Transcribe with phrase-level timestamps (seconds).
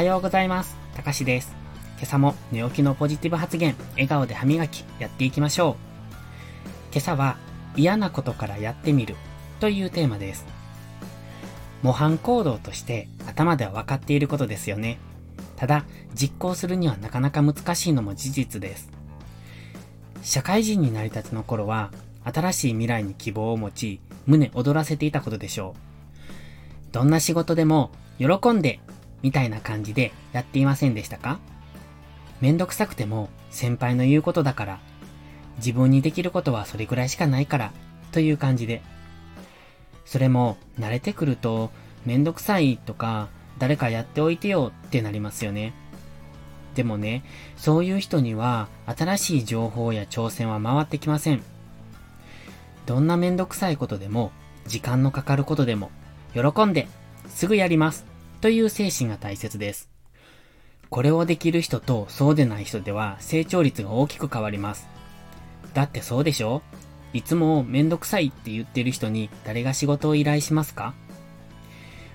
[0.00, 0.78] はようございます。
[0.94, 1.54] たかしです。
[1.98, 5.74] 今朝も寝起きのポジティブ発言、笑顔で歯磨き、やっていきましょう。
[6.90, 7.36] 今朝は
[7.76, 9.14] 嫌なことからやってみる
[9.60, 10.46] というテーマです。
[11.82, 14.98] 模範行動として頭では分かっていることですよね。
[15.56, 18.88] ただ、実行するにはなかなか難しいのも事実です。
[20.22, 21.90] 社会人になりたての頃は、
[22.24, 26.92] 新しい未来に希望を持ち、胸躍らせていたことでしょう。
[26.92, 28.80] どんな仕事でも、喜んで、
[29.22, 31.38] みたいな感じでやっていませんでしたか？
[32.40, 34.80] めんどくさくても、先輩の言うことだから、
[35.58, 37.72] 自分にできることはそれくらいしかないから、
[38.12, 38.82] という感じで。
[40.06, 41.70] それも、慣れてくると、
[42.06, 45.74] めんどくさいとか、誰かやっておいてよってなりますよね。
[46.74, 47.22] でもね、
[47.56, 51.42] そういう人には新しい情報や挑戦は回ってきません。
[52.86, 54.32] どんなめんどくさいことでも、
[54.66, 55.90] 時間のかかることでも、
[56.32, 56.88] 喜んで、
[57.28, 58.06] すぐやります、
[58.40, 59.90] という精神が大切です。
[60.88, 64.88] これをできる人とそうでない人では成長率が大きく変わります。
[65.74, 66.62] だってそうでしょ？
[67.12, 70.94] いつもめんどくさいって言ってる人に誰が仕事を依頼しますか？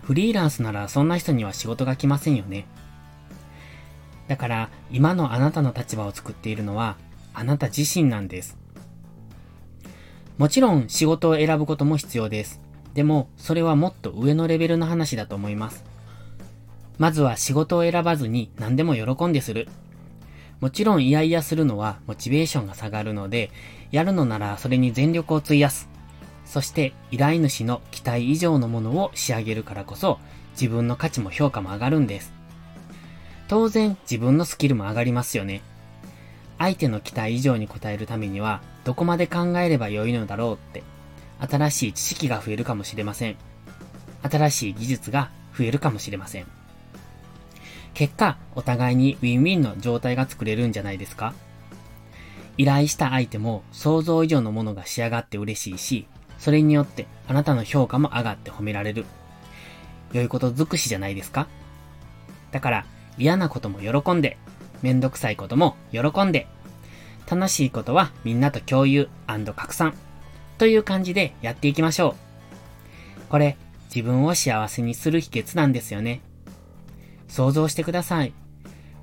[0.01, 2.67] フリーランスならそんな人には仕事が来ませんよね。
[4.27, 6.97] だから今のあなたの立場を作っているのは
[7.33, 8.57] あなた自身なんです。
[10.37, 12.59] もちろん仕事を選ぶことも必要です。
[12.93, 15.85] でもそれはもっと上のレベルの話だと思います。
[16.97, 19.67] まずは仕事を選ばずに何でも喜んでする。
[20.61, 23.51] もちろん嫌々するのはモチベーションが下がるので、
[23.91, 25.89] やるのならそれに全力を費やす。
[26.45, 30.19] そして依頼主の期待以上のものを仕上げるからこそ
[30.51, 32.33] 自分の価値も評価も上がるんです。
[33.47, 35.61] 当然自分のスキルも上がりますよね。
[36.57, 40.83] 相手の期待以上に応えるためにはどこまで考えれば良いのだろうって
[41.39, 43.35] 新しい知識が増えるかもしれません。
[44.23, 46.64] 新しい技術が増えるかもしれません。
[47.95, 51.33] 結果、お互いにウィンウィンの状態が作れるんじゃないですか？
[52.57, 56.05] 依頼した相手も想像以上のものが仕上がって嬉しいし、
[56.37, 59.05] それによってあなたの評価も上がって褒められる。
[60.11, 61.47] 良いこと尽くしじゃないですか？
[62.51, 62.85] だから
[63.17, 64.37] 嫌なことも喜んで、
[64.81, 66.47] めんどくさいことも喜んで、
[67.31, 69.07] 楽しいことはみんなと共有
[69.55, 69.93] 拡散
[70.57, 72.15] という感じでやっていきましょう。
[73.29, 76.19] これ自分を幸せにする秘訣なんですよね。
[77.35, 78.31] 想像してください。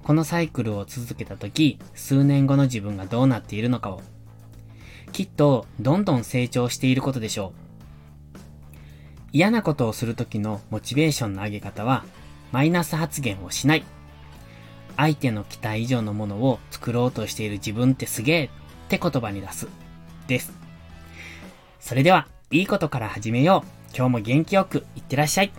[0.02, 4.00] このサイクルを続けた時、数年後の自分がどうなっているのかを。
[5.12, 7.52] きっと、どんどん成長していることでしょ
[8.34, 8.38] う。
[9.32, 12.06] 嫌なことをする時のモチベーションの上げ方は、
[12.52, 13.84] マイナス発言をしない。
[14.96, 18.48] 相手の期待以上のものを作ろうとしている自分ってすげえっ
[18.88, 19.68] て言葉に出す。
[20.26, 20.54] です。
[21.80, 23.94] それでは、いいことから始めよう。
[23.94, 25.52] 今日も元気よくいってらっしゃい。